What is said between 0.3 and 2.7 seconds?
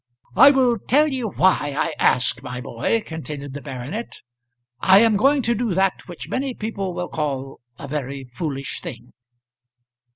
"I will tell you why I ask, my